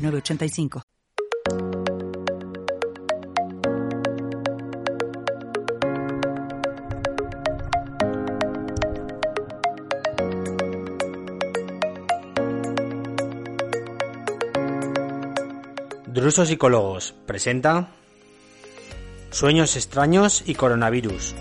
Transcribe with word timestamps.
906985. 0.00 0.82
Drusos 16.06 16.48
Psicólogos 16.48 17.14
presenta 17.24 17.88
Sueños 19.30 19.76
extraños 19.76 20.42
y 20.44 20.54
coronavirus. 20.54 21.34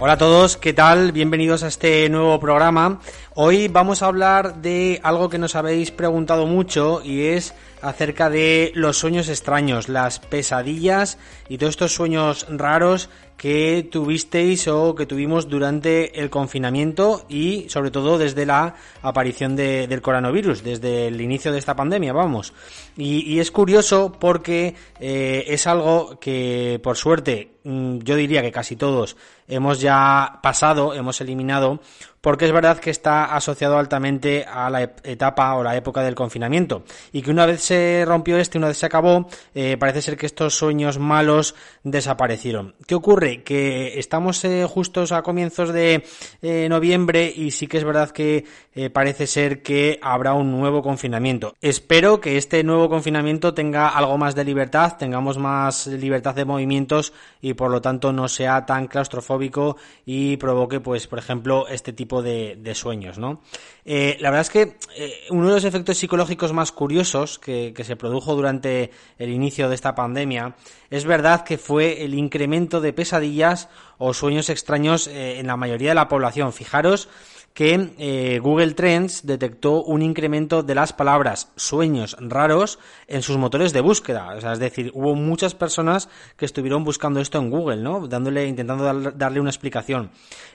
Hola 0.00 0.12
a 0.12 0.18
todos, 0.18 0.56
¿qué 0.56 0.72
tal? 0.72 1.10
Bienvenidos 1.10 1.64
a 1.64 1.66
este 1.66 2.08
nuevo 2.08 2.38
programa. 2.38 3.00
Hoy 3.34 3.66
vamos 3.66 4.00
a 4.00 4.06
hablar 4.06 4.62
de 4.62 5.00
algo 5.02 5.28
que 5.28 5.38
nos 5.38 5.56
habéis 5.56 5.90
preguntado 5.90 6.46
mucho 6.46 7.02
y 7.02 7.22
es 7.26 7.52
acerca 7.82 8.30
de 8.30 8.70
los 8.76 8.96
sueños 8.96 9.28
extraños, 9.28 9.88
las 9.88 10.20
pesadillas 10.20 11.18
y 11.48 11.58
todos 11.58 11.70
estos 11.70 11.94
sueños 11.94 12.46
raros 12.48 13.10
que 13.36 13.88
tuvisteis 13.90 14.68
o 14.68 14.94
que 14.94 15.06
tuvimos 15.06 15.48
durante 15.48 16.20
el 16.20 16.30
confinamiento 16.30 17.24
y 17.28 17.66
sobre 17.68 17.90
todo 17.90 18.18
desde 18.18 18.46
la 18.46 18.74
aparición 19.02 19.56
de, 19.56 19.86
del 19.86 20.02
coronavirus, 20.02 20.62
desde 20.62 21.08
el 21.08 21.20
inicio 21.20 21.52
de 21.52 21.58
esta 21.58 21.76
pandemia, 21.76 22.12
vamos. 22.12 22.52
Y, 22.96 23.38
es 23.38 23.52
curioso 23.52 24.12
porque 24.18 24.74
eh, 24.98 25.44
es 25.46 25.68
algo 25.68 26.18
que 26.18 26.80
por 26.82 26.96
suerte 26.96 27.57
yo 27.68 28.16
diría 28.16 28.42
que 28.42 28.52
casi 28.52 28.76
todos 28.76 29.16
hemos 29.46 29.80
ya 29.80 30.40
pasado, 30.42 30.94
hemos 30.94 31.20
eliminado, 31.20 31.80
porque 32.20 32.46
es 32.46 32.52
verdad 32.52 32.78
que 32.78 32.90
está 32.90 33.36
asociado 33.36 33.78
altamente 33.78 34.44
a 34.44 34.68
la 34.70 34.82
etapa 34.82 35.54
o 35.54 35.62
la 35.62 35.76
época 35.76 36.02
del 36.02 36.14
confinamiento 36.14 36.84
y 37.12 37.22
que 37.22 37.30
una 37.30 37.46
vez 37.46 37.62
se 37.62 38.04
rompió 38.06 38.38
este, 38.38 38.58
una 38.58 38.68
vez 38.68 38.78
se 38.78 38.86
acabó, 38.86 39.28
eh, 39.54 39.76
parece 39.78 40.02
ser 40.02 40.16
que 40.16 40.26
estos 40.26 40.54
sueños 40.54 40.98
malos 40.98 41.54
desaparecieron. 41.84 42.74
¿Qué 42.86 42.94
ocurre? 42.94 43.42
Que 43.42 43.98
estamos 43.98 44.44
eh, 44.44 44.66
justos 44.68 45.12
a 45.12 45.22
comienzos 45.22 45.72
de 45.72 46.04
eh, 46.42 46.68
noviembre 46.68 47.32
y 47.34 47.50
sí 47.50 47.66
que 47.66 47.78
es 47.78 47.84
verdad 47.84 48.10
que 48.10 48.44
eh, 48.74 48.90
parece 48.90 49.26
ser 49.26 49.62
que 49.62 49.98
habrá 50.02 50.34
un 50.34 50.50
nuevo 50.52 50.82
confinamiento. 50.82 51.54
Espero 51.60 52.20
que 52.20 52.36
este 52.36 52.62
nuevo 52.62 52.88
confinamiento 52.88 53.54
tenga 53.54 53.88
algo 53.88 54.18
más 54.18 54.34
de 54.34 54.44
libertad, 54.44 54.96
tengamos 54.98 55.38
más 55.38 55.86
libertad 55.86 56.34
de 56.34 56.44
movimientos 56.44 57.12
y 57.40 57.54
por 57.58 57.72
lo 57.72 57.82
tanto 57.82 58.12
no 58.12 58.28
sea 58.28 58.64
tan 58.64 58.86
claustrofóbico 58.86 59.76
y 60.06 60.36
provoque, 60.36 60.78
pues, 60.78 61.08
por 61.08 61.18
ejemplo, 61.18 61.66
este 61.66 61.92
tipo 61.92 62.22
de, 62.22 62.72
sueños, 62.74 63.18
¿no? 63.18 63.42
Eh, 63.84 64.16
la 64.20 64.30
verdad 64.30 64.42
es 64.42 64.50
que 64.50 64.76
eh, 64.96 65.26
uno 65.30 65.48
de 65.48 65.54
los 65.54 65.64
efectos 65.64 65.98
psicológicos 65.98 66.52
más 66.52 66.70
curiosos 66.70 67.40
que, 67.40 67.72
que, 67.74 67.82
se 67.82 67.96
produjo 67.96 68.36
durante 68.36 68.92
el 69.18 69.30
inicio 69.30 69.68
de 69.68 69.74
esta 69.74 69.96
pandemia 69.96 70.54
es 70.90 71.04
verdad 71.04 71.42
que 71.42 71.58
fue 71.58 72.04
el 72.04 72.14
incremento 72.14 72.80
de 72.80 72.92
pesadillas 72.92 73.68
o 73.98 74.14
sueños 74.14 74.48
extraños 74.50 75.08
eh, 75.08 75.40
en 75.40 75.48
la 75.48 75.56
mayoría 75.56 75.90
de 75.90 75.94
la 75.96 76.08
población. 76.08 76.52
Fijaros 76.52 77.08
que 77.54 77.90
eh, 77.98 78.38
Google 78.40 78.74
Trends 78.74 79.26
detectó 79.26 79.82
un 79.82 80.02
incremento 80.02 80.62
de 80.62 80.76
las 80.76 80.92
palabras 80.92 81.50
sueños 81.56 82.16
raros 82.20 82.78
en 83.08 83.22
sus 83.22 83.36
motores 83.36 83.72
de 83.72 83.80
búsqueda. 83.80 84.36
Es 84.38 84.58
decir, 84.60 84.92
hubo 84.94 85.16
muchas 85.16 85.54
personas 85.54 86.08
que 86.36 86.44
estuvieron 86.44 86.84
buscando 86.84 87.20
esto 87.20 87.38
en 87.38 87.50
Google, 87.50 87.78
¿no? 87.78 88.06
Dándole, 88.06 88.46
intentando 88.46 88.84
dar, 88.84 89.18
darle 89.18 89.40
una 89.40 89.50
explicación. 89.50 90.10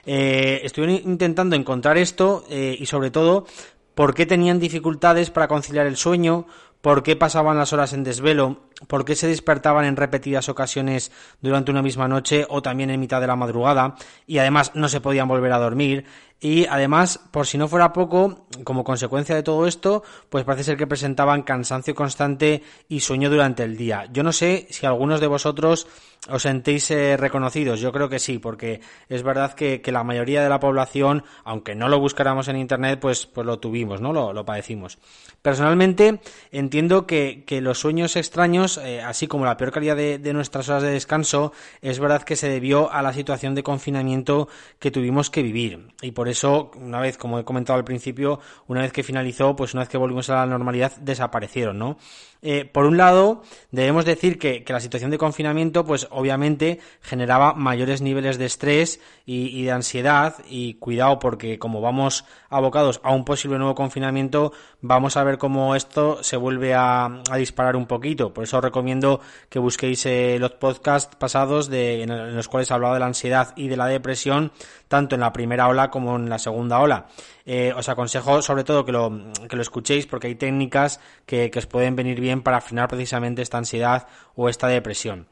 Eh, 0.06 0.62
estuvieron 0.64 0.96
intentando 1.10 1.56
encontrar 1.56 1.98
esto 1.98 2.46
eh, 2.50 2.78
y 2.80 2.86
sobre 2.86 3.12
todo 3.12 3.48
por 3.96 4.14
qué 4.14 4.26
tenían 4.26 4.60
dificultades 4.60 5.30
para 5.30 5.48
conciliar 5.48 5.86
el 5.86 5.98
sueño, 5.98 6.48
por 6.84 7.02
qué 7.04 7.16
pasaban 7.16 7.58
las 7.58 7.72
horas 7.72 7.94
en 7.94 8.04
desvelo, 8.04 8.64
por 8.88 9.06
qué 9.06 9.16
se 9.16 9.28
despertaban 9.28 9.86
en 9.86 9.96
repetidas 9.96 10.50
ocasiones 10.50 11.14
durante 11.42 11.72
una 11.72 11.82
misma 11.82 12.10
noche 12.10 12.46
o 12.50 12.62
también 12.62 12.90
en 12.90 13.00
mitad 13.00 13.22
de 13.22 13.28
la 13.28 13.38
madrugada 13.38 13.96
y 14.28 14.40
además 14.40 14.72
no 14.74 14.90
se 14.90 15.00
podían 15.00 15.30
volver 15.30 15.54
a 15.54 15.60
dormir 15.60 16.06
y 16.44 16.66
además, 16.66 17.22
por 17.32 17.48
si 17.48 17.58
no 17.58 17.70
fuera 17.70 17.94
poco, 17.94 18.48
como 18.66 18.84
consecuencia 18.84 19.34
de 19.34 19.44
todo 19.44 19.66
esto, 19.66 20.04
pues 20.28 20.44
parece 20.44 20.66
ser 20.66 20.78
que 20.78 20.86
presentaban 20.86 21.44
cansancio 21.44 21.96
constante 21.96 22.62
y 22.90 23.00
sueño 23.00 23.30
durante 23.30 23.64
el 23.64 23.78
día. 23.78 24.10
Yo 24.12 24.24
no 24.24 24.34
sé 24.34 24.68
si 24.70 24.86
algunos 24.86 25.22
de 25.22 25.28
vosotros 25.28 25.88
os 26.30 26.42
sentéis 26.42 26.90
eh, 26.92 27.18
reconocidos. 27.18 27.80
Yo 27.80 27.92
creo 27.92 28.10
que 28.10 28.20
sí, 28.20 28.40
porque 28.40 28.82
es 29.10 29.24
verdad 29.24 29.54
que, 29.54 29.82
que, 29.82 29.92
la 29.92 30.04
mayoría 30.04 30.42
de 30.42 30.50
la 30.50 30.60
población, 30.60 31.24
aunque 31.44 31.76
no 31.76 31.90
lo 31.90 32.00
buscáramos 32.00 32.48
en 32.48 32.58
internet, 32.58 33.00
pues, 33.00 33.26
pues 33.26 33.46
lo 33.46 33.60
tuvimos, 33.60 34.00
¿no? 34.00 34.14
Lo, 34.14 34.32
lo 34.32 34.46
padecimos. 34.46 35.00
Personalmente, 35.42 36.22
entiendo 36.52 37.06
que, 37.06 37.44
que 37.46 37.60
los 37.62 37.80
sueños 37.80 38.16
extraños, 38.16 38.78
eh, 38.78 39.02
así 39.02 39.28
como 39.28 39.46
la 39.46 39.58
peor 39.58 39.72
calidad 39.72 39.98
de, 39.98 40.18
de 40.18 40.34
nuestras 40.34 40.70
horas 40.70 40.84
de 40.84 40.92
descanso, 40.92 41.52
es 41.82 42.00
verdad 42.00 42.24
que 42.24 42.38
se 42.38 42.48
debió 42.48 42.92
a 42.92 43.02
la 43.02 43.14
situación 43.14 43.54
de 43.54 43.64
confinamiento 43.64 44.48
que 44.80 44.92
tuvimos 44.92 45.30
que 45.30 45.44
vivir. 45.44 45.88
Y 46.02 46.12
por 46.12 46.30
eso, 46.34 46.72
una 46.76 47.00
vez, 47.00 47.18
como 47.18 47.40
he 47.40 47.46
comentado 47.46 47.78
al 47.80 47.86
principio, 47.86 48.40
una 48.68 48.82
vez 48.82 48.92
que 48.92 49.02
finalizó, 49.04 49.56
pues 49.56 49.74
una 49.74 49.82
vez 49.82 49.90
que 49.90 49.98
volvimos 49.98 50.30
a 50.30 50.36
la 50.36 50.46
normalidad, 50.46 50.92
desaparecieron, 50.98 51.80
¿no? 51.80 51.98
Eh, 52.46 52.66
por 52.66 52.86
un 52.86 52.98
lado, 52.98 53.42
debemos 53.72 54.04
decir 54.04 54.38
que, 54.38 54.66
la 54.68 54.82
situación 54.82 55.12
de 55.12 55.18
confinamiento, 55.18 55.86
pues 55.86 56.08
obviamente 56.12 56.80
generaba 57.02 57.54
mayores 57.54 58.02
niveles 58.02 58.38
de 58.38 58.46
estrés 58.46 59.00
y, 59.26 59.64
de 59.64 59.72
ansiedad 59.72 60.36
y 60.50 60.74
cuidado 60.74 61.20
porque 61.20 61.58
como 61.58 61.80
vamos 61.80 62.26
abocados 62.50 63.00
a 63.04 63.14
un 63.14 63.24
posible 63.24 63.60
nuevo 63.60 63.76
confinamiento, 63.76 64.52
vamos 64.82 65.16
a 65.16 65.24
ver 65.24 65.38
cómo 65.38 65.74
esto 65.74 66.22
se 66.22 66.36
vuelve 66.36 66.74
a, 66.74 67.22
disparar 67.38 67.78
un 67.78 67.86
poquito. 67.86 68.34
Por 68.34 68.44
eso 68.44 68.58
os 68.58 68.64
recomiendo 68.64 69.22
que 69.48 69.60
busquéis 69.60 70.06
eh, 70.06 70.36
los 70.38 70.52
podcasts 70.52 71.16
pasados 71.16 71.70
de, 71.70 72.04
en, 72.04 72.12
en 72.12 72.36
los 72.36 72.50
cuales 72.50 72.72
hablaba 72.72 72.96
de 72.96 73.00
la 73.00 73.06
ansiedad 73.06 73.54
y 73.56 73.70
de 73.70 73.78
la 73.78 73.88
depresión, 73.88 74.52
tanto 74.90 75.16
en 75.16 75.22
la 75.22 75.32
primera 75.32 75.70
ola 75.70 75.90
como 75.90 76.18
en 76.18 76.30
la 76.30 76.40
segunda 76.40 76.80
ola. 76.80 77.08
Eh, 77.46 77.74
os 77.76 77.90
aconsejo 77.90 78.42
sobre 78.42 78.64
todo 78.64 78.86
que 78.86 78.94
lo, 78.94 79.12
que 79.50 79.58
lo 79.58 79.62
escuchéis 79.62 80.08
porque 80.08 80.28
hay 80.28 80.36
técnicas 80.36 81.02
que, 81.26 81.52
que 81.52 81.60
os 81.60 81.66
pueden 81.66 81.94
venir 81.94 82.22
bien 82.22 82.33
para 82.42 82.62
frenar 82.62 82.88
precisamente 82.88 83.42
esta 83.42 83.58
ansiedad 83.58 84.08
o 84.36 84.50
esta 84.50 84.68
depresión. 84.68 85.28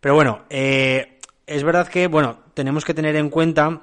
Pero 0.00 0.14
bueno, 0.14 0.44
eh, 0.50 1.18
es 1.46 1.62
verdad 1.62 1.88
que, 1.88 2.06
bueno, 2.06 2.38
tenemos 2.54 2.84
que 2.84 2.94
tener 2.94 3.16
en 3.16 3.30
cuenta 3.30 3.82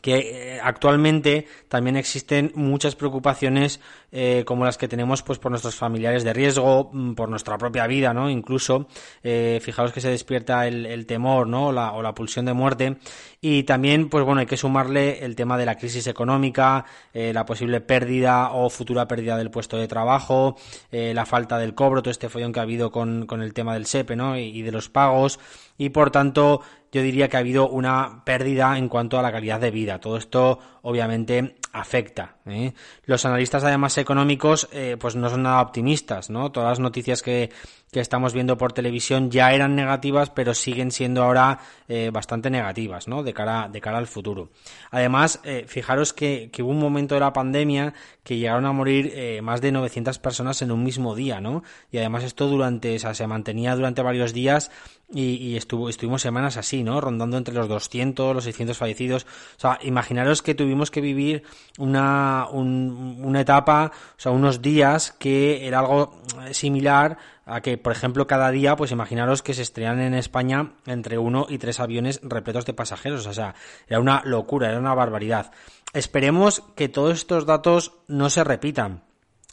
que 0.00 0.16
eh, 0.56 0.60
actualmente 0.62 1.46
también 1.68 1.96
existen 1.96 2.52
muchas 2.54 2.94
preocupaciones 2.94 3.80
eh, 4.10 4.44
como 4.46 4.64
las 4.64 4.78
que 4.78 4.88
tenemos 4.88 5.22
pues 5.22 5.38
por 5.38 5.50
nuestros 5.50 5.76
familiares 5.76 6.24
de 6.24 6.32
riesgo, 6.32 6.90
mm, 6.92 7.14
por 7.14 7.28
nuestra 7.28 7.58
propia 7.58 7.86
vida, 7.86 8.14
¿no? 8.14 8.30
Incluso, 8.30 8.86
eh, 9.22 9.60
fijaos 9.62 9.92
que 9.92 10.00
se 10.00 10.10
despierta 10.10 10.66
el, 10.66 10.86
el 10.86 11.06
temor, 11.06 11.46
¿no? 11.46 11.72
La, 11.72 11.92
o 11.92 12.02
la 12.02 12.14
pulsión 12.14 12.46
de 12.46 12.52
muerte. 12.52 12.96
Y 13.40 13.62
también, 13.62 14.08
pues 14.08 14.24
bueno, 14.24 14.40
hay 14.40 14.46
que 14.46 14.56
sumarle 14.56 15.24
el 15.24 15.36
tema 15.36 15.56
de 15.56 15.66
la 15.66 15.76
crisis 15.76 16.06
económica, 16.08 16.84
eh, 17.12 17.32
la 17.32 17.44
posible 17.44 17.80
pérdida 17.80 18.50
o 18.50 18.68
futura 18.68 19.06
pérdida 19.06 19.36
del 19.36 19.50
puesto 19.50 19.76
de 19.76 19.86
trabajo, 19.86 20.56
eh, 20.90 21.12
la 21.14 21.24
falta 21.24 21.58
del 21.58 21.74
cobro, 21.74 22.02
todo 22.02 22.10
este 22.10 22.28
follón 22.28 22.52
que 22.52 22.60
ha 22.60 22.64
habido 22.64 22.90
con, 22.90 23.26
con 23.26 23.42
el 23.42 23.52
tema 23.54 23.74
del 23.74 23.86
SEPE, 23.86 24.16
¿no? 24.16 24.36
Y 24.36 24.62
de 24.62 24.72
los 24.72 24.88
pagos. 24.88 25.38
Y 25.76 25.90
por 25.90 26.10
tanto, 26.10 26.62
yo 26.90 27.02
diría 27.02 27.28
que 27.28 27.36
ha 27.36 27.40
habido 27.40 27.68
una 27.68 28.22
pérdida 28.24 28.76
en 28.78 28.88
cuanto 28.88 29.18
a 29.18 29.22
la 29.22 29.30
calidad 29.30 29.60
de 29.60 29.70
vida. 29.70 30.00
Todo 30.00 30.16
esto, 30.16 30.58
obviamente, 30.82 31.56
afecta. 31.80 32.36
¿eh? 32.46 32.72
Los 33.04 33.24
analistas, 33.24 33.64
además 33.64 33.96
económicos, 33.98 34.68
eh, 34.72 34.96
pues 34.98 35.16
no 35.16 35.28
son 35.30 35.42
nada 35.42 35.62
optimistas, 35.62 36.30
¿no? 36.30 36.50
Todas 36.50 36.70
las 36.70 36.80
noticias 36.80 37.22
que, 37.22 37.50
que 37.92 38.00
estamos 38.00 38.34
viendo 38.34 38.58
por 38.58 38.72
televisión 38.72 39.30
ya 39.30 39.52
eran 39.52 39.74
negativas, 39.74 40.30
pero 40.30 40.54
siguen 40.54 40.90
siendo 40.90 41.22
ahora 41.22 41.58
eh, 41.88 42.10
bastante 42.12 42.50
negativas, 42.50 43.08
¿no? 43.08 43.22
De 43.22 43.32
cara, 43.32 43.68
de 43.70 43.80
cara 43.80 43.98
al 43.98 44.06
futuro. 44.06 44.50
Además, 44.90 45.40
eh, 45.44 45.64
fijaros 45.66 46.12
que, 46.12 46.50
hubo 46.60 46.70
un 46.70 46.78
momento 46.78 47.14
de 47.14 47.20
la 47.20 47.32
pandemia 47.32 47.94
que 48.22 48.36
llegaron 48.36 48.66
a 48.66 48.72
morir 48.72 49.12
eh, 49.14 49.40
más 49.42 49.60
de 49.60 49.72
900 49.72 50.18
personas 50.18 50.60
en 50.60 50.70
un 50.70 50.82
mismo 50.84 51.14
día, 51.14 51.40
¿no? 51.40 51.62
Y 51.90 51.98
además 51.98 52.24
esto 52.24 52.46
durante, 52.48 52.96
o 52.96 52.98
sea, 52.98 53.14
se 53.14 53.26
mantenía 53.26 53.74
durante 53.74 54.02
varios 54.02 54.32
días 54.34 54.70
y, 55.10 55.56
estuvo, 55.56 55.88
estuvimos 55.88 56.20
semanas 56.20 56.58
así, 56.58 56.82
¿no? 56.82 57.00
Rondando 57.00 57.38
entre 57.38 57.54
los 57.54 57.68
200, 57.68 58.34
los 58.34 58.44
600 58.44 58.76
fallecidos. 58.76 59.24
O 59.56 59.60
sea, 59.60 59.78
imaginaros 59.82 60.42
que 60.42 60.54
tuvimos 60.54 60.90
que 60.90 61.00
vivir 61.00 61.44
una, 61.78 62.46
una 62.50 63.40
etapa, 63.40 63.92
o 63.94 64.20
sea, 64.20 64.32
unos 64.32 64.60
días 64.60 65.12
que 65.12 65.66
era 65.66 65.78
algo 65.78 66.20
similar 66.50 67.16
a 67.48 67.60
que, 67.60 67.78
por 67.78 67.92
ejemplo, 67.92 68.26
cada 68.26 68.50
día, 68.50 68.76
pues 68.76 68.92
imaginaros 68.92 69.42
que 69.42 69.54
se 69.54 69.62
estrenan 69.62 70.00
en 70.00 70.14
España 70.14 70.72
entre 70.86 71.18
uno 71.18 71.46
y 71.48 71.58
tres 71.58 71.80
aviones 71.80 72.20
repletos 72.22 72.66
de 72.66 72.74
pasajeros. 72.74 73.26
O 73.26 73.32
sea, 73.32 73.54
era 73.88 74.00
una 74.00 74.22
locura, 74.24 74.68
era 74.68 74.78
una 74.78 74.94
barbaridad. 74.94 75.50
Esperemos 75.92 76.62
que 76.76 76.88
todos 76.88 77.14
estos 77.14 77.46
datos 77.46 77.92
no 78.06 78.30
se 78.30 78.44
repitan. 78.44 79.02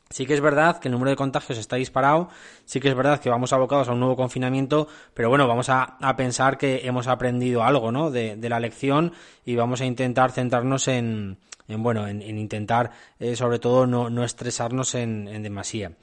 Sí 0.09 0.25
que 0.25 0.35
es 0.35 0.41
verdad 0.41 0.79
que 0.79 0.87
el 0.87 0.91
número 0.91 1.09
de 1.09 1.15
contagios 1.15 1.57
está 1.57 1.77
disparado, 1.77 2.29
sí 2.63 2.79
que 2.79 2.89
es 2.89 2.95
verdad 2.95 3.19
que 3.19 3.29
vamos 3.29 3.53
abocados 3.53 3.89
a 3.89 3.93
un 3.93 3.99
nuevo 3.99 4.15
confinamiento, 4.15 4.87
pero 5.15 5.29
bueno, 5.29 5.47
vamos 5.47 5.67
a, 5.69 5.97
pensar 6.15 6.59
que 6.59 6.81
hemos 6.85 7.07
aprendido 7.07 7.63
algo, 7.63 7.91
¿no? 7.91 8.11
De, 8.11 8.37
la 8.47 8.59
lección 8.59 9.13
y 9.45 9.55
vamos 9.55 9.81
a 9.81 9.85
intentar 9.85 10.31
centrarnos 10.31 10.87
en, 10.87 11.39
bueno, 11.67 12.07
en, 12.07 12.21
intentar, 12.21 12.91
eh, 13.19 13.35
sobre 13.35 13.57
todo, 13.57 13.87
no, 13.87 14.23
estresarnos 14.23 14.93
en, 14.93 15.27
en 15.27 15.41
demasía. 15.41 15.93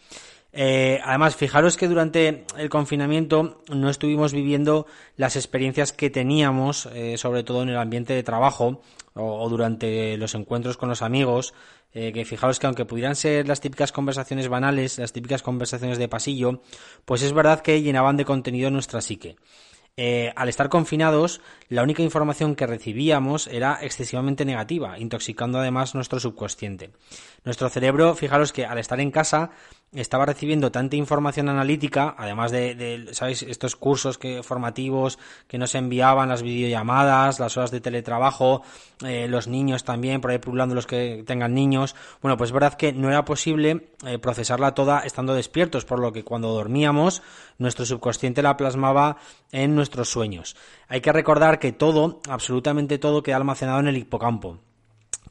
Eh, 0.54 1.00
además, 1.02 1.34
fijaros 1.34 1.78
que 1.78 1.88
durante 1.88 2.44
el 2.58 2.68
confinamiento 2.68 3.62
no 3.72 3.88
estuvimos 3.88 4.34
viviendo 4.34 4.86
las 5.16 5.36
experiencias 5.36 5.92
que 5.92 6.10
teníamos, 6.10 6.86
eh, 6.92 7.16
sobre 7.16 7.42
todo 7.42 7.62
en 7.62 7.70
el 7.70 7.78
ambiente 7.78 8.12
de 8.12 8.22
trabajo 8.22 8.82
o, 9.14 9.48
durante 9.48 10.16
los 10.18 10.34
encuentros 10.34 10.76
con 10.76 10.90
los 10.90 11.00
amigos, 11.00 11.54
eh, 11.94 12.12
que 12.12 12.24
fijaros 12.24 12.58
que 12.58 12.66
aunque 12.66 12.84
pudieran 12.84 13.16
ser 13.16 13.48
las 13.48 13.60
típicas 13.60 13.92
conversaciones 13.92 14.48
banales, 14.48 14.98
las 14.98 15.12
típicas 15.12 15.42
conversaciones 15.42 15.98
de 15.98 16.08
pasillo, 16.08 16.60
pues 17.04 17.22
es 17.22 17.32
verdad 17.32 17.60
que 17.60 17.82
llenaban 17.82 18.16
de 18.16 18.24
contenido 18.24 18.70
nuestra 18.70 19.00
psique. 19.00 19.36
al 20.36 20.48
estar 20.48 20.70
confinados, 20.70 21.42
la 21.68 21.82
única 21.82 22.02
información 22.02 22.56
que 22.56 22.66
recibíamos 22.66 23.46
era 23.46 23.78
excesivamente 23.82 24.46
negativa, 24.46 24.98
intoxicando 24.98 25.58
además 25.58 25.94
nuestro 25.94 26.18
subconsciente. 26.18 26.92
Nuestro 27.44 27.68
cerebro, 27.68 28.14
fijaros 28.14 28.52
que 28.54 28.64
al 28.64 28.78
estar 28.78 29.00
en 29.00 29.10
casa, 29.10 29.50
estaba 29.94 30.24
recibiendo 30.24 30.72
tanta 30.72 30.96
información 30.96 31.50
analítica, 31.50 32.14
además 32.16 32.50
de, 32.50 33.08
¿sabéis? 33.12 33.42
Estos 33.42 33.76
cursos 33.76 34.16
que, 34.16 34.42
formativos 34.42 35.18
que 35.46 35.58
nos 35.58 35.74
enviaban, 35.74 36.30
las 36.30 36.42
videollamadas, 36.42 37.38
las 37.38 37.56
horas 37.56 37.70
de 37.70 37.80
teletrabajo, 37.80 38.62
eh, 39.04 39.26
los 39.28 39.48
niños 39.48 39.84
también, 39.84 40.20
por 40.20 40.30
ahí 40.30 40.38
pululando 40.38 40.74
los 40.74 40.86
que 40.86 41.24
tengan 41.26 41.52
niños. 41.54 41.94
Bueno, 42.22 42.38
pues 42.38 42.48
es 42.48 42.52
verdad 42.52 42.74
que 42.74 42.92
no 42.92 43.10
era 43.10 43.24
posible 43.24 43.88
eh, 44.06 44.18
procesarla 44.18 44.74
toda 44.74 45.00
estando 45.00 45.34
despiertos, 45.34 45.84
por 45.84 45.98
lo 45.98 46.12
que 46.12 46.24
cuando 46.24 46.48
dormíamos, 46.48 47.22
nuestro 47.58 47.84
subconsciente 47.84 48.42
la 48.42 48.56
plasmaba 48.56 49.18
en 49.50 49.74
nuestros 49.74 50.08
sueños. 50.08 50.56
Hay 50.88 51.02
que 51.02 51.12
recordar 51.12 51.58
que 51.58 51.72
todo, 51.72 52.20
absolutamente 52.28 52.98
todo, 52.98 53.22
queda 53.22 53.36
almacenado 53.36 53.80
en 53.80 53.88
el 53.88 53.98
hipocampo 53.98 54.58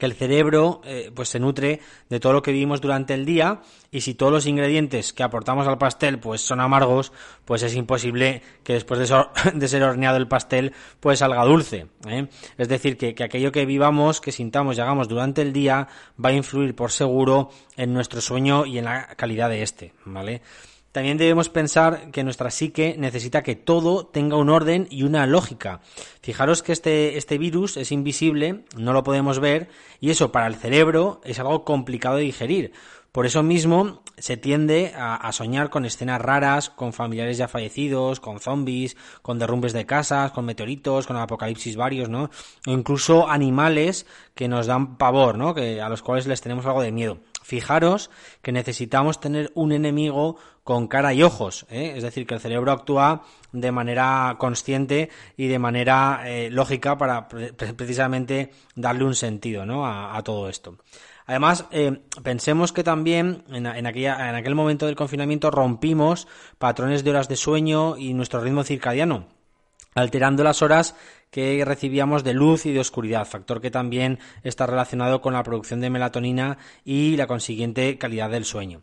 que 0.01 0.07
el 0.07 0.15
cerebro 0.15 0.81
eh, 0.83 1.11
pues 1.13 1.29
se 1.29 1.39
nutre 1.39 1.79
de 2.09 2.19
todo 2.19 2.33
lo 2.33 2.41
que 2.41 2.51
vivimos 2.51 2.81
durante 2.81 3.13
el 3.13 3.23
día 3.23 3.61
y 3.91 4.01
si 4.01 4.15
todos 4.15 4.31
los 4.31 4.47
ingredientes 4.47 5.13
que 5.13 5.21
aportamos 5.21 5.67
al 5.67 5.77
pastel 5.77 6.17
pues 6.17 6.41
son 6.41 6.59
amargos 6.59 7.13
pues 7.45 7.61
es 7.61 7.75
imposible 7.75 8.41
que 8.63 8.73
después 8.73 8.99
de, 9.53 9.67
ser 9.67 9.83
horneado 9.83 10.17
el 10.17 10.27
pastel 10.27 10.73
pues 10.99 11.19
salga 11.19 11.45
dulce 11.45 11.85
¿eh? 12.07 12.25
es 12.57 12.67
decir 12.67 12.97
que, 12.97 13.13
que, 13.13 13.23
aquello 13.23 13.51
que 13.51 13.67
vivamos 13.67 14.21
que 14.21 14.31
sintamos 14.31 14.75
y 14.75 14.81
hagamos 14.81 15.07
durante 15.07 15.43
el 15.43 15.53
día 15.53 15.87
va 16.19 16.29
a 16.29 16.33
influir 16.33 16.73
por 16.73 16.91
seguro 16.91 17.51
en 17.77 17.93
nuestro 17.93 18.21
sueño 18.21 18.65
y 18.65 18.79
en 18.79 18.85
la 18.85 19.05
calidad 19.09 19.49
de 19.49 19.61
este 19.61 19.93
vale 20.05 20.41
también 20.91 21.17
debemos 21.17 21.49
pensar 21.49 22.11
que 22.11 22.23
nuestra 22.23 22.51
psique 22.51 22.95
necesita 22.97 23.43
que 23.43 23.55
todo 23.55 24.05
tenga 24.05 24.35
un 24.35 24.49
orden 24.49 24.87
y 24.89 25.03
una 25.03 25.25
lógica. 25.25 25.79
Fijaros 26.21 26.63
que 26.63 26.73
este, 26.73 27.17
este 27.17 27.37
virus 27.37 27.77
es 27.77 27.91
invisible, 27.91 28.65
no 28.75 28.91
lo 28.91 29.03
podemos 29.03 29.39
ver, 29.39 29.69
y 30.01 30.09
eso 30.09 30.31
para 30.31 30.47
el 30.47 30.55
cerebro 30.55 31.21
es 31.23 31.39
algo 31.39 31.63
complicado 31.63 32.17
de 32.17 32.23
digerir. 32.23 32.73
Por 33.11 33.25
eso 33.25 33.43
mismo 33.43 34.03
se 34.17 34.37
tiende 34.37 34.93
a, 34.95 35.29
soñar 35.33 35.69
con 35.69 35.83
escenas 35.83 36.21
raras, 36.21 36.69
con 36.69 36.93
familiares 36.93 37.37
ya 37.37 37.49
fallecidos, 37.49 38.21
con 38.21 38.39
zombies, 38.39 38.95
con 39.21 39.37
derrumbes 39.37 39.73
de 39.73 39.85
casas, 39.85 40.31
con 40.31 40.45
meteoritos, 40.45 41.07
con 41.07 41.17
apocalipsis 41.17 41.75
varios, 41.75 42.07
¿no? 42.07 42.29
O 42.65 42.71
incluso 42.71 43.29
animales 43.29 44.05
que 44.33 44.47
nos 44.47 44.67
dan 44.67 44.95
pavor, 44.95 45.37
¿no? 45.37 45.53
Que, 45.53 45.81
a 45.81 45.89
los 45.89 46.01
cuales 46.01 46.25
les 46.25 46.39
tenemos 46.39 46.65
algo 46.65 46.81
de 46.81 46.93
miedo. 46.93 47.17
Fijaros 47.43 48.11
que 48.41 48.53
necesitamos 48.53 49.19
tener 49.19 49.51
un 49.55 49.73
enemigo 49.73 50.37
con 50.63 50.87
cara 50.87 51.13
y 51.13 51.23
ojos, 51.23 51.65
¿eh? 51.69 51.95
es 51.97 52.03
decir, 52.03 52.25
que 52.25 52.35
el 52.35 52.39
cerebro 52.39 52.71
actúa 52.71 53.23
de 53.51 53.71
manera 53.71 54.35
consciente 54.37 55.09
y 55.35 55.47
de 55.47 55.59
manera 55.59 56.21
eh, 56.25 56.49
lógica 56.49 56.97
para 56.97 57.27
precisamente 57.27 58.51
darle 58.75 59.03
un 59.03 59.15
sentido 59.15 59.65
¿no? 59.65 59.85
a 59.85 60.21
todo 60.23 60.47
esto. 60.47 60.77
Además, 61.31 61.63
eh, 61.71 62.01
pensemos 62.23 62.73
que 62.73 62.83
también 62.83 63.45
en, 63.53 63.65
aquel 63.65 64.53
momento 64.53 64.85
del 64.85 64.97
confinamiento 64.97 65.49
rompimos 65.49 66.27
patrones 66.57 67.05
de 67.05 67.09
horas 67.09 67.29
de 67.29 67.37
sueño 67.37 67.95
y 67.95 68.13
nuestro 68.13 68.41
ritmo 68.41 68.65
circadiano 68.65 69.27
alterando 69.95 70.43
las 70.43 70.61
horas 70.61 70.93
que 71.29 71.63
recibíamos 71.63 72.25
de 72.25 72.33
luz 72.33 72.65
y 72.65 72.73
de 72.73 72.81
oscuridad, 72.81 73.25
factor 73.25 73.61
que 73.61 73.71
también 73.71 74.19
está 74.43 74.65
relacionado 74.65 75.21
con 75.21 75.31
la 75.31 75.43
producción 75.43 75.79
de 75.79 75.89
melatonina 75.89 76.57
y 76.83 77.15
la 77.15 77.27
consiguiente 77.27 77.97
calidad 77.97 78.29
del 78.29 78.43
sueño. 78.43 78.81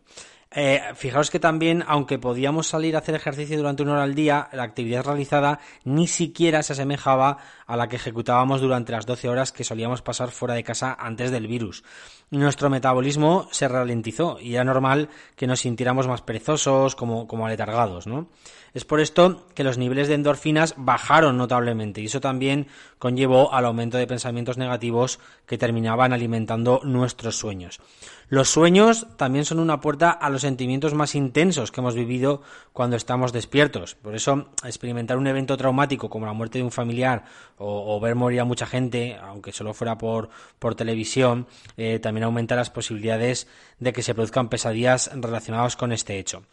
Eh, 0.51 0.81
fijaos 0.95 1.29
que 1.29 1.39
también, 1.39 1.83
aunque 1.87 2.17
podíamos 2.17 2.65
salir 2.65 2.95
a 2.95 2.99
hacer 2.99 3.13
ejercicio 3.13 3.55
durante 3.55 3.83
una 3.83 3.93
hora 3.93 4.03
al 4.03 4.15
día, 4.15 4.49
la 4.51 4.63
actividad 4.63 5.05
realizada 5.05 5.59
ni 5.83 6.07
siquiera 6.07 6.63
se 6.63 6.73
asemejaba 6.73 7.37
a 7.67 7.77
la 7.77 7.87
que 7.87 7.97
ejecutábamos 7.97 8.59
durante 8.59 8.91
las 8.91 9.05
12 9.05 9.29
horas 9.29 9.51
que 9.51 9.63
solíamos 9.63 10.01
pasar 10.01 10.31
fuera 10.31 10.55
de 10.55 10.63
casa 10.63 10.97
antes 10.99 11.29
del 11.29 11.45
virus. 11.45 11.83
Nuestro 12.31 12.71
metabolismo 12.71 13.47
se 13.51 13.67
ralentizó 13.67 14.39
y 14.39 14.55
era 14.55 14.63
normal 14.63 15.09
que 15.35 15.45
nos 15.45 15.59
sintiéramos 15.59 16.07
más 16.07 16.23
perezosos, 16.23 16.95
como, 16.95 17.27
como 17.27 17.45
aletargados, 17.45 18.07
¿no? 18.07 18.29
Es 18.73 18.85
por 18.85 18.99
esto 18.99 19.47
que 19.55 19.63
los 19.63 19.77
niveles 19.77 20.07
de 20.07 20.13
endorfinas 20.13 20.75
bajaron 20.77 21.37
notablemente 21.37 22.01
y 22.01 22.05
eso 22.05 22.21
también 22.21 22.67
conllevó 22.99 23.53
al 23.53 23.65
aumento 23.65 23.97
de 23.97 24.05
pensamientos 24.05 24.57
negativos 24.57 25.19
que 25.47 25.57
terminaban 25.57 26.13
alimentando 26.13 26.81
nuestros 26.83 27.35
sueños. 27.35 27.79
Los 28.27 28.49
sueños 28.49 29.07
también 29.17 29.43
son 29.43 29.57
una 29.57 29.81
puerta 29.81 30.11
a 30.11 30.29
los 30.29 30.38
sentimientos 30.39 30.93
más 30.93 31.15
intensos 31.15 31.71
que 31.71 31.81
hemos 31.81 31.95
vivido 31.95 32.41
cuando 32.73 32.95
estamos 32.95 33.33
despiertos. 33.33 33.95
Por 33.95 34.15
eso, 34.15 34.49
experimentar 34.63 35.17
un 35.17 35.27
evento 35.27 35.57
traumático 35.57 36.09
como 36.09 36.25
la 36.25 36.33
muerte 36.33 36.59
de 36.59 36.63
un 36.63 36.71
familiar 36.71 37.25
o, 37.57 37.99
ver 37.99 38.15
morir 38.15 38.41
a 38.41 38.45
mucha 38.45 38.65
gente, 38.65 39.17
aunque 39.21 39.51
solo 39.51 39.73
fuera 39.73 39.97
por, 39.97 40.29
por 40.59 40.75
televisión, 40.75 41.47
eh, 41.77 41.99
también 41.99 42.23
aumenta 42.23 42.55
las 42.55 42.69
posibilidades 42.69 43.47
de 43.79 43.93
que 43.93 44.03
se 44.03 44.13
produzcan 44.13 44.49
pesadillas 44.49 45.09
relacionadas 45.13 45.75
con 45.75 45.91
este 45.91 46.19
hecho. 46.19 46.43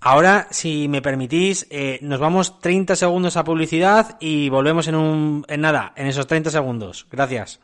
Ahora, 0.00 0.48
si 0.50 0.86
me 0.86 1.00
permitís, 1.00 1.66
eh, 1.70 1.98
nos 2.02 2.20
vamos 2.20 2.60
30 2.60 2.94
segundos 2.94 3.38
a 3.38 3.44
publicidad 3.44 4.18
y 4.20 4.50
volvemos 4.50 4.86
en, 4.86 4.96
un, 4.96 5.46
en 5.48 5.62
nada, 5.62 5.94
en 5.96 6.06
esos 6.06 6.26
30 6.26 6.50
segundos. 6.50 7.06
Gracias. 7.10 7.60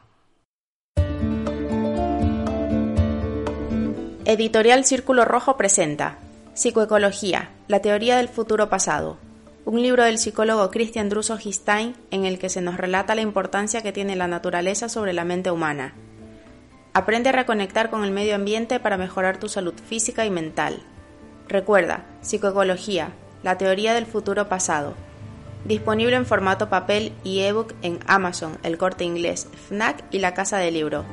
Editorial 4.31 4.85
Círculo 4.85 5.25
Rojo 5.25 5.57
presenta 5.57 6.17
Psicoecología, 6.55 7.51
la 7.67 7.81
teoría 7.81 8.17
del 8.17 8.29
futuro 8.29 8.71
pasado, 8.71 9.17
un 9.65 9.83
libro 9.83 10.05
del 10.05 10.19
psicólogo 10.19 10.71
Christian 10.71 11.09
Druso 11.09 11.37
Histein 11.37 11.97
en 12.13 12.27
el 12.27 12.39
que 12.39 12.49
se 12.49 12.61
nos 12.61 12.77
relata 12.77 13.17
la 13.17 13.23
importancia 13.23 13.83
que 13.83 13.91
tiene 13.91 14.15
la 14.15 14.29
naturaleza 14.29 14.89
sobre 14.89 15.15
la 15.15 15.25
mente 15.25 15.51
humana. 15.51 15.95
Aprende 16.93 17.31
a 17.31 17.33
reconectar 17.33 17.91
con 17.91 18.05
el 18.05 18.13
medio 18.13 18.37
ambiente 18.37 18.79
para 18.79 18.97
mejorar 18.97 19.39
tu 19.39 19.49
salud 19.49 19.75
física 19.89 20.25
y 20.25 20.31
mental. 20.31 20.81
Recuerda, 21.49 22.05
Psicoecología, 22.21 23.11
la 23.43 23.59
teoría 23.59 23.95
del 23.95 24.07
futuro 24.07 24.49
pasado. 24.49 24.95
Disponible 25.65 26.15
en 26.15 26.25
formato 26.25 26.69
papel 26.69 27.13
y 27.25 27.41
ebook 27.41 27.75
en 27.83 27.99
Amazon, 28.07 28.59
El 28.63 28.79
Corte 28.79 29.03
Inglés, 29.03 29.49
FNAC 29.67 30.05
y 30.13 30.21
la 30.21 30.35
Casa 30.35 30.59
del 30.59 30.75
Libro. 30.75 31.05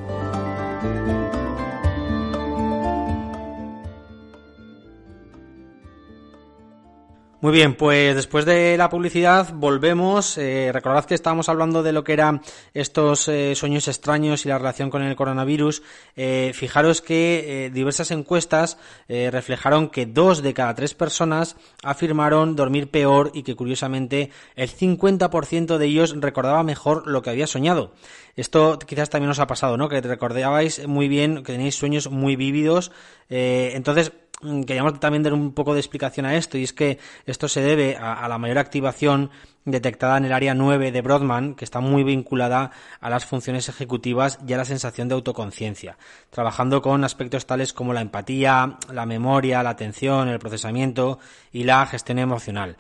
Muy 7.40 7.52
bien, 7.52 7.76
pues 7.76 8.16
después 8.16 8.46
de 8.46 8.78
la 8.78 8.90
publicidad 8.90 9.54
volvemos. 9.54 10.40
Eh, 10.40 10.72
recordad 10.74 11.06
que 11.06 11.14
estábamos 11.14 11.50
hablando 11.50 11.84
de 11.84 11.92
lo 11.92 12.04
que 12.04 12.14
eran 12.14 12.42
estos 12.74 13.28
eh, 13.28 13.54
sueños 13.54 13.88
extraños 13.88 14.44
y 14.44 14.50
la 14.50 14.58
relación 14.58 14.90
con 14.90 15.04
el 15.04 15.16
coronavirus. 15.16 15.84
Eh, 16.16 16.52
fijaros 16.56 17.04
que 17.04 17.70
diversas 17.72 18.10
encuestas 18.10 18.80
reflejaron 19.08 19.90
que 19.90 20.08
dos 20.08 20.42
de 20.42 20.56
cada 20.56 20.74
tres 20.74 20.96
personas 20.96 21.58
afirmaron 21.84 22.56
dormir 22.56 22.90
peor 22.90 23.30
y 23.36 23.44
que 23.44 23.56
curiosamente 23.56 24.32
el 24.56 24.70
50% 24.70 25.78
de 25.78 25.86
ellos 25.86 26.16
recordaba 26.20 26.64
mejor 26.64 27.06
lo 27.06 27.22
que 27.22 27.30
había 27.30 27.46
soñado. 27.46 27.94
Esto 28.36 28.80
quizás 28.80 29.12
también 29.12 29.30
os 29.30 29.40
ha 29.40 29.48
pasado, 29.48 29.78
¿no? 29.78 29.90
Que 29.90 30.02
recordabais 30.02 30.88
muy 30.88 31.08
bien 31.08 31.44
que 31.44 31.54
tenéis 31.54 31.76
sueños 31.76 32.10
muy 32.10 32.36
vívidos. 32.36 32.92
entonces, 33.30 34.12
queríamos 34.40 35.00
también 35.00 35.24
dar 35.24 35.34
un 35.34 35.54
poco 35.54 35.74
de 35.74 35.80
explicación 35.80 36.26
a 36.26 36.36
esto, 36.36 36.58
y 36.58 36.64
es 36.64 36.74
que 36.74 37.00
esto 37.26 37.48
se 37.48 37.62
debe 37.62 37.98
a, 37.98 38.28
la 38.28 38.38
mayor 38.38 38.60
activación 38.60 39.32
detectada 39.66 40.18
en 40.18 40.26
el 40.26 40.34
área 40.34 40.54
9 40.54 40.92
de 40.92 41.02
Brodmann, 41.02 41.56
que 41.56 41.66
está 41.66 41.80
muy 41.80 42.04
vinculada 42.04 42.72
a 43.02 43.10
las 43.10 43.26
funciones 43.26 43.68
ejecutivas 43.68 44.40
y 44.48 44.54
a 44.54 44.58
la 44.58 44.66
sensación 44.66 45.08
de 45.08 45.16
autoconciencia, 45.16 45.98
trabajando 46.30 46.82
con 46.82 47.04
aspectos 47.04 47.46
tales 47.46 47.74
como 47.74 47.94
la 47.94 48.02
empatía, 48.02 48.78
la 48.92 49.06
memoria, 49.06 49.64
la 49.64 49.72
atención, 49.72 50.30
el 50.30 50.40
procesamiento 50.40 51.20
y 51.52 51.64
la 51.64 51.86
gestión 51.86 52.20
emocional. 52.20 52.78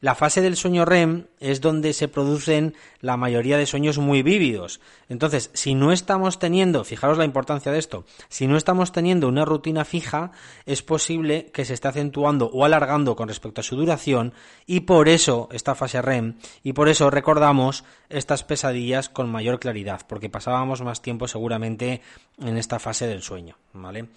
La 0.00 0.14
fase 0.14 0.42
del 0.42 0.54
sueño 0.54 0.84
REM 0.84 1.26
es 1.40 1.60
donde 1.60 1.92
se 1.92 2.06
producen 2.06 2.76
la 3.00 3.16
mayoría 3.16 3.58
de 3.58 3.66
sueños 3.66 3.98
muy 3.98 4.22
vívidos. 4.22 4.80
Entonces, 5.08 5.50
si 5.54 5.74
no 5.74 5.90
estamos 5.90 6.38
teniendo, 6.38 6.84
fijaros 6.84 7.18
la 7.18 7.24
importancia 7.24 7.72
de 7.72 7.80
esto, 7.80 8.04
si 8.28 8.46
no 8.46 8.56
estamos 8.56 8.92
teniendo 8.92 9.26
una 9.26 9.44
rutina 9.44 9.84
fija, 9.84 10.30
es 10.66 10.84
posible 10.84 11.50
que 11.52 11.64
se 11.64 11.74
esté 11.74 11.88
acentuando 11.88 12.46
o 12.46 12.64
alargando 12.64 13.16
con 13.16 13.26
respecto 13.26 13.60
a 13.60 13.64
su 13.64 13.74
duración 13.74 14.34
y 14.66 14.80
por 14.80 15.08
eso 15.08 15.48
esta 15.50 15.74
fase 15.74 16.00
REM 16.00 16.36
y 16.62 16.74
por 16.74 16.88
eso 16.88 17.10
recordamos 17.10 17.82
estas 18.08 18.44
pesadillas 18.44 19.08
con 19.08 19.28
mayor 19.28 19.58
claridad, 19.58 20.02
porque 20.08 20.30
pasábamos 20.30 20.80
más 20.80 21.02
tiempo 21.02 21.26
seguramente 21.26 22.02
en 22.40 22.56
esta 22.56 22.78
fase 22.78 23.08
del 23.08 23.22
sueño, 23.22 23.56
¿vale? 23.80 24.08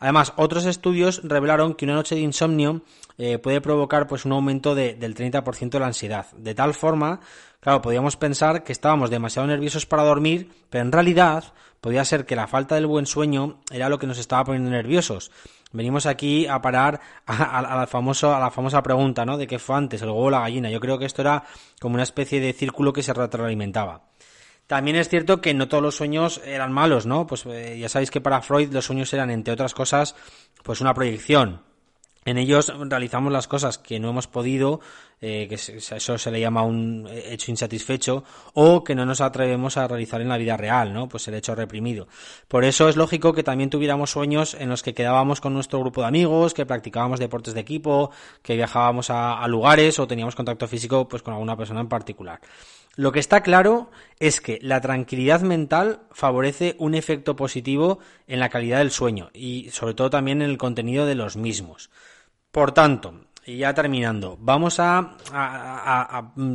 Además, 0.00 0.32
otros 0.36 0.64
estudios 0.64 1.20
revelaron 1.24 1.74
que 1.74 1.84
una 1.84 1.94
noche 1.94 2.14
de 2.14 2.20
insomnio 2.20 2.82
eh, 3.18 3.38
puede 3.38 3.60
provocar 3.60 4.06
pues 4.06 4.24
un 4.24 4.32
aumento 4.32 4.74
del 4.74 5.14
30% 5.14 5.70
de 5.70 5.80
la 5.80 5.86
ansiedad. 5.86 6.26
De 6.36 6.54
tal 6.54 6.74
forma, 6.74 7.20
claro, 7.60 7.82
podríamos 7.82 8.16
pensar 8.16 8.62
que 8.62 8.72
estábamos 8.72 9.10
demasiado 9.10 9.48
nerviosos 9.48 9.86
para 9.86 10.04
dormir, 10.04 10.50
pero 10.70 10.84
en 10.84 10.92
realidad 10.92 11.52
podría 11.80 12.04
ser 12.04 12.26
que 12.26 12.36
la 12.36 12.46
falta 12.46 12.76
del 12.76 12.86
buen 12.86 13.06
sueño 13.06 13.60
era 13.72 13.88
lo 13.88 13.98
que 13.98 14.06
nos 14.06 14.18
estaba 14.18 14.44
poniendo 14.44 14.70
nerviosos. 14.70 15.30
Venimos 15.70 16.06
aquí 16.06 16.46
a 16.46 16.62
parar 16.62 17.00
a, 17.26 17.60
la 17.60 17.86
famoso, 17.86 18.34
a 18.34 18.40
la 18.40 18.50
famosa 18.50 18.82
pregunta, 18.82 19.26
¿no? 19.26 19.36
De 19.36 19.46
qué 19.46 19.58
fue 19.58 19.76
antes, 19.76 20.00
el 20.00 20.08
huevo 20.08 20.24
o 20.24 20.30
la 20.30 20.40
gallina. 20.40 20.70
Yo 20.70 20.80
creo 20.80 20.98
que 20.98 21.04
esto 21.04 21.22
era 21.22 21.44
como 21.80 21.94
una 21.94 22.04
especie 22.04 22.40
de 22.40 22.52
círculo 22.52 22.92
que 22.92 23.02
se 23.02 23.12
retroalimentaba. 23.12 24.02
También 24.68 24.96
es 24.96 25.08
cierto 25.08 25.40
que 25.40 25.54
no 25.54 25.66
todos 25.66 25.82
los 25.82 25.96
sueños 25.96 26.42
eran 26.44 26.72
malos, 26.72 27.06
¿no? 27.06 27.26
Pues 27.26 27.46
eh, 27.46 27.78
ya 27.80 27.88
sabéis 27.88 28.10
que 28.10 28.20
para 28.20 28.42
Freud 28.42 28.70
los 28.70 28.84
sueños 28.84 29.10
eran, 29.14 29.30
entre 29.30 29.54
otras 29.54 29.72
cosas, 29.72 30.14
pues 30.62 30.82
una 30.82 30.92
proyección. 30.92 31.62
En 32.26 32.36
ellos 32.36 32.70
realizamos 32.78 33.32
las 33.32 33.48
cosas 33.48 33.78
que 33.78 33.98
no 33.98 34.10
hemos 34.10 34.26
podido, 34.26 34.80
eh, 35.22 35.46
que 35.48 35.54
eso 35.54 36.18
se 36.18 36.30
le 36.30 36.40
llama 36.40 36.64
un 36.64 37.08
hecho 37.10 37.50
insatisfecho, 37.50 38.24
o 38.52 38.84
que 38.84 38.94
no 38.94 39.06
nos 39.06 39.22
atrevemos 39.22 39.78
a 39.78 39.88
realizar 39.88 40.20
en 40.20 40.28
la 40.28 40.36
vida 40.36 40.58
real, 40.58 40.92
¿no? 40.92 41.08
Pues 41.08 41.26
el 41.28 41.34
hecho 41.36 41.54
reprimido. 41.54 42.06
Por 42.46 42.66
eso 42.66 42.90
es 42.90 42.96
lógico 42.96 43.32
que 43.32 43.42
también 43.42 43.70
tuviéramos 43.70 44.10
sueños 44.10 44.52
en 44.52 44.68
los 44.68 44.82
que 44.82 44.92
quedábamos 44.92 45.40
con 45.40 45.54
nuestro 45.54 45.80
grupo 45.80 46.02
de 46.02 46.08
amigos, 46.08 46.52
que 46.52 46.66
practicábamos 46.66 47.20
deportes 47.20 47.54
de 47.54 47.60
equipo, 47.60 48.10
que 48.42 48.54
viajábamos 48.56 49.08
a, 49.08 49.42
a 49.42 49.48
lugares 49.48 49.98
o 49.98 50.06
teníamos 50.06 50.34
contacto 50.34 50.68
físico 50.68 51.08
pues 51.08 51.22
con 51.22 51.32
alguna 51.32 51.56
persona 51.56 51.80
en 51.80 51.88
particular. 51.88 52.38
Lo 52.98 53.12
que 53.12 53.20
está 53.20 53.44
claro 53.44 53.92
es 54.18 54.40
que 54.40 54.58
la 54.60 54.80
tranquilidad 54.80 55.42
mental 55.42 56.00
favorece 56.10 56.74
un 56.80 56.96
efecto 56.96 57.36
positivo 57.36 58.00
en 58.26 58.40
la 58.40 58.48
calidad 58.48 58.78
del 58.78 58.90
sueño 58.90 59.30
y 59.32 59.70
sobre 59.70 59.94
todo 59.94 60.10
también 60.10 60.42
en 60.42 60.50
el 60.50 60.58
contenido 60.58 61.06
de 61.06 61.14
los 61.14 61.36
mismos. 61.36 61.90
Por 62.50 62.72
tanto, 62.72 63.14
y 63.46 63.58
ya 63.58 63.72
terminando, 63.72 64.36
vamos 64.40 64.80
a, 64.80 65.16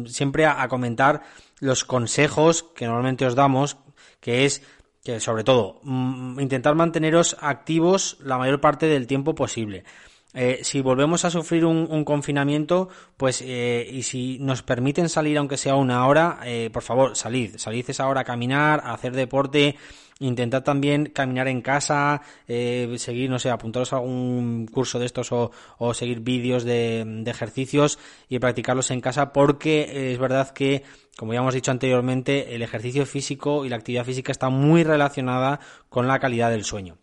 siempre 0.05 0.45
a, 0.45 0.67
comentar 0.67 1.21
los 1.61 1.85
consejos 1.85 2.63
que 2.75 2.87
normalmente 2.87 3.25
os 3.25 3.35
damos, 3.35 3.77
que 4.19 4.43
es 4.43 4.63
que 5.01 5.21
sobre 5.21 5.45
todo 5.45 5.79
mm, 5.83 6.41
intentar 6.41 6.75
manteneros 6.75 7.37
activos 7.39 8.17
la 8.19 8.37
mayor 8.37 8.59
parte 8.59 8.87
del 8.87 9.07
tiempo 9.07 9.33
posible. 9.33 9.85
Eh, 10.33 10.61
si 10.63 10.81
volvemos 10.81 11.25
a 11.25 11.29
sufrir 11.29 11.63
un, 11.65 12.03
confinamiento, 12.05 12.89
pues 13.17 13.43
eh, 13.45 13.87
y 13.91 14.03
si 14.03 14.39
nos 14.39 14.63
permiten 14.63 15.07
salir 15.07 15.37
aunque 15.37 15.57
sea 15.57 15.75
una 15.75 16.07
hora, 16.07 16.39
eh, 16.43 16.69
por 16.73 16.81
favor, 16.81 17.15
salid, 17.15 17.57
salid 17.57 17.85
esa 17.87 18.07
hora 18.07 18.21
a 18.21 18.23
caminar, 18.23 18.81
a 18.83 18.93
hacer 18.93 19.13
deporte, 19.13 19.75
intentad 20.19 20.63
también 20.63 21.07
caminar 21.07 21.47
en 21.47 21.61
casa, 21.61 22.21
seguir, 22.47 23.29
no 23.29 23.39
sé, 23.39 23.49
apuntaros 23.51 23.93
a 23.93 23.97
algún 23.97 24.67
curso 24.71 24.97
de 24.97 25.05
estos 25.05 25.31
o, 25.31 25.51
seguir 25.93 26.21
vídeos 26.21 26.63
de, 26.63 27.03
de, 27.05 27.29
ejercicios 27.29 27.99
y 28.29 28.39
practicarlos 28.39 28.89
en 28.91 29.01
casa 29.01 29.33
porque 29.33 30.13
es 30.13 30.19
verdad 30.19 30.51
que, 30.51 30.83
como 31.17 31.33
ya 31.33 31.39
hemos 31.39 31.53
dicho 31.53 31.71
anteriormente, 31.71 32.55
el 32.55 32.61
ejercicio 32.61 33.05
físico 33.05 33.65
y 33.65 33.69
la 33.69 33.75
actividad 33.75 34.05
física 34.05 34.31
está 34.31 34.49
muy 34.49 34.83
relacionada 34.83 35.59
con 35.89 36.07
la 36.07 36.19
calidad 36.19 36.51
del 36.51 36.63
sueño. 36.63 36.97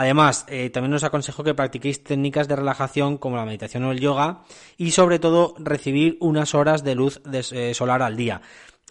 Además, 0.00 0.46
eh, 0.48 0.70
también 0.70 0.94
os 0.94 1.04
aconsejo 1.04 1.44
que 1.44 1.52
practiquéis 1.52 2.02
técnicas 2.02 2.48
de 2.48 2.56
relajación 2.56 3.18
como 3.18 3.36
la 3.36 3.44
meditación 3.44 3.84
o 3.84 3.92
el 3.92 4.00
yoga 4.00 4.44
y 4.78 4.92
sobre 4.92 5.18
todo 5.18 5.54
recibir 5.58 6.16
unas 6.20 6.54
horas 6.54 6.82
de 6.82 6.94
luz 6.94 7.20
eh, 7.30 7.74
solar 7.74 8.00
al 8.00 8.16
día. 8.16 8.40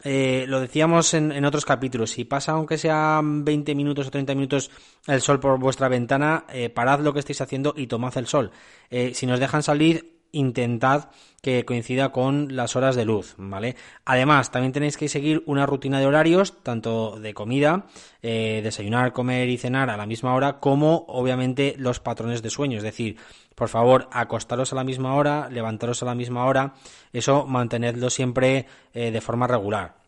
Eh, 0.04 0.46
lo 0.48 0.62
decíamos 0.62 1.16
en, 1.16 1.44
otros 1.46 1.66
capítulos, 1.66 2.12
si 2.12 2.25
pasa 2.25 2.51
aunque 2.51 2.78
sean 2.78 3.44
20 3.44 3.74
minutos 3.74 4.06
o 4.06 4.12
30 4.12 4.36
minutos 4.36 4.70
el 5.08 5.22
sol 5.22 5.39
por 5.39 5.58
vuestra 5.58 5.89
ventana, 5.89 6.46
parad 6.75 7.00
lo 7.00 7.12
que 7.12 7.22
estéis 7.22 7.42
haciendo 7.42 7.74
y 7.75 7.88
tomad 7.88 8.16
el 8.16 8.28
sol. 8.28 8.51
si 8.92 9.25
nos 9.25 9.39
dejan 9.39 9.63
salir, 9.63 10.19
intentad 10.31 11.09
que 11.41 11.65
coincida 11.65 12.12
con 12.12 12.55
las 12.55 12.75
horas 12.75 12.95
de 12.95 13.05
luz, 13.05 13.36
¿vale? 13.38 13.75
Además, 14.05 14.51
también 14.51 14.74
tenéis 14.74 14.98
que 14.98 15.07
seguir 15.07 15.43
una 15.45 15.65
rutina 15.65 16.00
de 16.00 16.05
horarios, 16.05 16.62
tanto 16.63 17.19
de 17.19 17.33
comida, 17.33 17.86
eh, 18.21 18.62
desayunar, 18.63 19.13
comer 19.13 19.50
y 19.50 19.57
cenar 19.57 19.89
a 19.89 19.98
la 19.98 20.05
misma 20.05 20.33
hora, 20.33 20.59
como 20.59 21.05
obviamente 21.07 21.75
los 21.77 22.00
patrones 22.00 22.41
de 22.41 22.50
sueño, 22.50 22.77
es 22.77 22.83
decir, 22.83 23.17
por 23.55 23.69
favor, 23.69 24.09
acostaros 24.12 24.74
a 24.74 24.75
la 24.75 24.83
misma 24.83 25.15
hora, 25.15 25.50
levantaros 25.50 26.01
a 26.03 26.05
la 26.05 26.15
misma 26.15 26.45
hora, 26.45 26.74
eso 27.13 27.45
mantenedlo 27.45 28.09
siempre 28.09 28.65
eh, 28.93 29.12
de 29.12 29.21
forma 29.21 29.48
regular. 29.48 29.99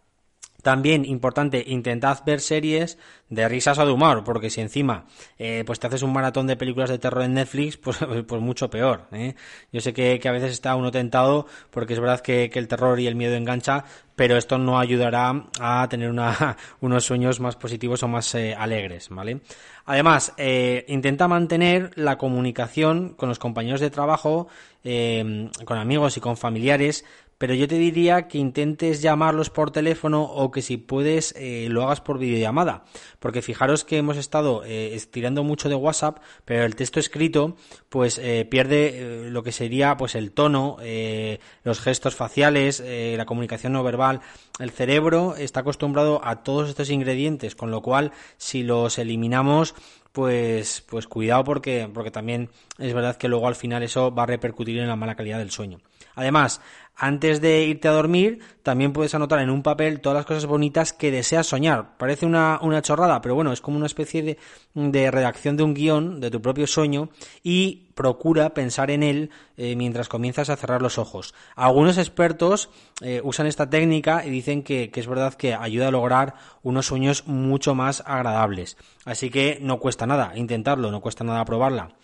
También 0.62 1.06
importante, 1.06 1.64
intentad 1.66 2.20
ver 2.26 2.40
series 2.40 2.98
de 3.30 3.48
risas 3.48 3.80
o 3.80 3.86
de 3.86 3.92
humor, 3.92 4.24
porque 4.24 4.50
si 4.50 4.62
encima 4.62 5.06
eh, 5.40 5.64
pues 5.66 5.80
te 5.80 5.88
haces 5.88 6.04
un 6.04 6.14
maratón 6.14 6.48
de 6.48 6.58
películas 6.58 6.90
de 6.90 7.00
terror 7.00 7.24
en 7.24 7.34
Netflix, 7.34 7.78
pues, 7.84 7.98
pues 8.28 8.42
mucho 8.42 8.70
peor. 8.70 9.08
¿eh? 9.12 9.36
Yo 9.72 9.82
sé 9.82 9.94
que, 9.94 10.22
a 10.24 10.32
veces 10.32 10.52
está 10.52 10.76
uno 10.76 10.92
tentado, 10.92 11.48
porque 11.72 11.94
es 11.94 12.00
verdad 12.00 12.22
que, 12.22 12.52
el 12.54 12.68
terror 12.68 13.00
y 13.00 13.08
el 13.08 13.16
miedo 13.16 13.36
engancha, 13.36 13.86
pero 14.16 14.38
esto 14.38 14.58
no 14.58 14.78
ayudará 14.78 15.46
a 15.60 15.88
tener 15.90 16.10
una, 16.10 16.58
unos 16.82 17.06
sueños 17.06 17.40
más 17.40 17.56
positivos 17.56 18.04
o 18.04 18.08
más 18.08 18.36
eh, 18.36 18.54
alegres, 18.54 19.10
¿vale? 19.10 19.40
Además, 19.86 20.34
eh, 20.38 20.86
intenta 20.90 21.28
mantener 21.28 21.92
la 21.96 22.18
comunicación 22.18 23.16
con 23.16 23.30
los 23.30 23.40
compañeros 23.40 23.80
de 23.80 23.90
trabajo, 23.90 24.48
con 24.84 25.78
amigos 25.78 26.18
y 26.18 26.20
con 26.20 26.38
familiares, 26.38 27.06
pero 27.42 27.56
yo 27.56 27.68
te 27.68 27.74
diría 27.74 28.28
que 28.28 28.38
intentes 28.38 29.02
llamarlos 29.02 29.50
por 29.50 29.72
teléfono 29.72 30.22
o 30.22 30.52
que 30.52 30.62
si 30.62 30.78
puedes 30.78 31.34
eh, 31.36 31.70
lo 31.72 31.82
hagas 31.82 32.00
por 32.00 32.20
videollamada, 32.20 32.84
porque 33.18 33.42
fijaros 33.42 33.84
que 33.84 33.98
hemos 33.98 34.18
estado 34.18 34.64
eh, 34.64 34.94
estirando 34.94 35.44
mucho 35.44 35.68
de 35.68 35.74
WhatsApp, 35.74 36.20
pero 36.46 36.66
el 36.66 36.76
texto 36.76 37.00
escrito 37.00 37.56
pues 37.90 38.20
eh, 38.20 38.46
pierde 38.46 39.28
lo 39.32 39.42
que 39.42 39.52
sería 39.52 39.98
pues 39.98 40.14
el 40.14 40.34
tono, 40.34 40.78
los 41.64 41.80
gestos 41.80 42.16
faciales, 42.16 42.84
la 43.18 43.26
comunicación 43.26 43.74
no 43.74 43.84
verbal. 43.84 44.22
El 44.60 44.70
cerebro 44.70 45.36
está 45.36 45.62
acostumbrado 45.62 46.22
a 46.24 46.44
todos 46.44 46.70
estos 46.70 46.92
ingredientes, 46.92 47.56
con 47.56 47.72
lo 47.72 47.82
cual 47.82 48.12
si 48.38 48.62
los 48.62 49.00
eliminamos 49.00 49.74
pues, 50.12 50.82
pues 50.82 51.08
cuidado 51.08 51.44
porque, 51.44 51.90
porque 51.92 52.12
también 52.12 52.50
es 52.78 52.94
verdad 52.94 53.16
que 53.16 53.28
luego 53.28 53.48
al 53.48 53.56
final 53.56 53.82
eso 53.84 54.14
va 54.14 54.24
a 54.24 54.28
repercutir 54.28 54.78
en 54.78 54.88
la 54.88 54.96
mala 54.96 55.16
calidad 55.16 55.40
del 55.40 55.52
sueño. 55.52 55.80
Además, 56.16 56.62
antes 57.02 57.42
de 57.42 57.64
irte 57.64 57.88
a 57.88 57.94
dormir, 57.94 58.42
también 58.62 58.94
puedes 58.94 59.16
anotar 59.16 59.40
en 59.40 59.50
un 59.50 59.64
papel 59.64 60.02
todas 60.02 60.18
las 60.18 60.26
cosas 60.28 60.46
bonitas 60.46 60.94
que 60.94 61.10
deseas 61.10 61.48
soñar. 61.48 61.98
Parece 61.98 62.28
una, 62.28 62.60
una 62.62 62.84
chorrada, 62.84 63.24
pero 63.24 63.34
bueno, 63.34 63.52
es 63.52 63.60
como 63.60 63.78
una 63.78 63.88
especie 63.88 64.22
de, 64.22 64.38
de, 64.76 65.10
redacción 65.10 65.58
de 65.58 65.64
un 65.64 65.74
guion 65.74 66.20
de 66.20 66.30
tu 66.30 66.44
propio 66.44 66.68
sueño 66.68 67.10
y 67.42 67.88
procura 67.96 68.54
pensar 68.54 68.92
en 68.92 69.02
él 69.02 69.32
eh, 69.58 69.76
mientras 69.76 70.10
comienzas 70.10 70.52
a 70.52 70.58
cerrar 70.58 70.84
los 70.84 71.00
ojos. 71.00 71.34
Algunos 71.56 71.98
expertos 71.98 72.70
eh, 73.02 73.20
usan 73.24 73.48
esta 73.48 73.68
técnica 73.68 74.24
y 74.24 74.30
dicen 74.30 74.62
que, 74.62 74.92
que 74.92 75.00
es 75.00 75.08
verdad 75.08 75.34
que 75.34 75.56
ayuda 75.56 75.88
a 75.88 75.92
lograr 75.92 76.36
unos 76.62 76.86
sueños 76.86 77.26
mucho 77.26 77.74
más 77.74 78.04
agradables. 78.06 78.78
Así 79.06 79.32
que 79.32 79.58
no 79.60 79.80
cuesta 79.80 80.06
nada 80.06 80.34
intentarlo, 80.36 80.92
no 80.92 81.02
cuesta 81.02 81.24
nada 81.24 81.44
probarla. 81.46 81.96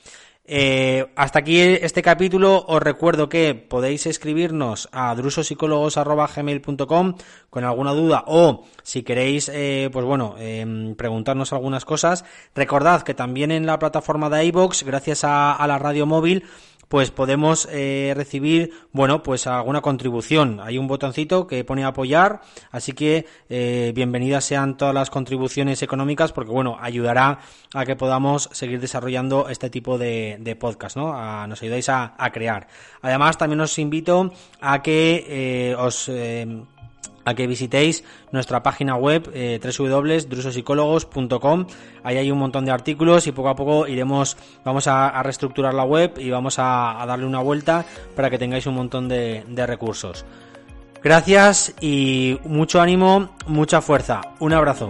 Eh, 0.50 1.12
hasta 1.18 1.40
aquí 1.40 1.60
este 1.60 2.02
capítulo. 2.02 2.64
Os 2.68 2.82
recuerdo 2.82 3.28
que 3.28 3.54
podéis 3.54 4.06
escribirnos 4.06 4.88
a 4.94 5.14
drusosicólogos.gmail.com 5.14 7.16
con 7.50 7.64
alguna 7.66 7.92
duda 7.92 8.24
o 8.28 8.64
si 8.82 9.04
queréis, 9.04 9.52
eh, 9.54 9.90
pues 9.92 10.06
bueno, 10.06 10.36
em, 10.40 10.96
preguntarnos 10.96 11.52
algunas 11.52 11.84
cosas. 11.84 12.24
Recordad 12.56 13.02
que 13.02 13.14
también 13.14 13.52
en 13.52 13.66
la 13.66 13.78
plataforma 13.78 14.30
de 14.30 14.46
iBox, 14.46 14.84
gracias 14.84 15.26
a 15.26 15.66
la 15.68 15.78
radio 15.78 16.06
móvil, 16.06 16.46
pues 16.88 17.12
podemos 17.12 17.68
eh, 17.72 18.14
recibir, 18.16 18.72
bueno, 18.92 19.24
pues 19.24 19.48
alguna 19.48 19.82
contribución. 19.82 20.60
Hay 20.62 20.78
un 20.78 20.88
botoncito 20.88 21.48
que 21.48 21.64
pone 21.64 21.84
apoyar, 21.84 22.42
así 22.72 22.94
que 22.94 23.26
eh, 23.50 23.92
bienvenidas 23.94 24.46
sean 24.46 24.78
todas 24.78 24.94
las 24.94 25.10
contribuciones 25.10 25.82
económicas 25.82 26.32
porque, 26.32 26.52
bueno, 26.52 26.78
ayudará 26.80 27.40
a 27.74 27.86
que 27.86 27.96
podamos 27.96 28.50
seguir 28.54 28.80
desarrollando 28.80 29.50
este 29.50 29.70
tipo 29.70 29.98
de, 29.98 30.58
podcast, 30.60 30.98
¿no? 30.98 31.48
nos 31.48 31.62
ayudáis 31.62 31.90
a, 31.90 32.16
crear. 32.32 32.68
Además, 33.02 33.38
también 33.38 33.62
os 33.62 33.78
invito 33.80 34.32
a 34.62 34.82
que 34.82 35.26
eh, 35.28 35.76
os 35.76 36.10
a 37.26 37.34
que 37.34 37.48
visitéis 37.48 38.04
nuestra 38.32 38.64
página 38.64 38.96
web 38.96 39.30
eh, 39.34 39.60
www.drusosicólogos.com. 39.62 41.66
Ahí 42.04 42.18
hay 42.18 42.32
un 42.32 42.40
montón 42.40 42.66
de 42.66 42.72
artículos 42.72 43.28
y 43.28 43.32
poco 43.32 43.50
a 43.50 43.56
poco 43.56 43.88
iremos, 43.88 44.38
vamos 44.64 44.88
a, 44.88 45.22
reestructurar 45.24 45.74
la 45.74 45.84
web 45.84 46.14
y 46.18 46.30
vamos 46.30 46.60
a, 46.60 47.04
darle 47.08 47.26
una 47.26 47.40
vuelta 47.40 47.86
para 48.16 48.30
que 48.30 48.38
tengáis 48.38 48.68
un 48.68 48.76
montón 48.76 49.08
de 49.08 49.68
recursos. 49.68 50.26
Gracias 51.04 51.74
y 51.80 52.40
mucho 52.44 52.82
ánimo, 52.82 53.30
mucha 53.48 53.82
fuerza. 53.82 54.22
Un 54.40 54.54
abrazo. 54.54 54.90